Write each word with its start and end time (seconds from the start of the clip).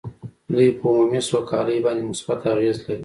دوی 0.53 0.69
په 0.77 0.85
عمومي 0.91 1.21
سوکالۍ 1.29 1.77
باندې 1.85 2.01
مثبت 2.11 2.39
اغېز 2.53 2.77
لري 2.85 2.99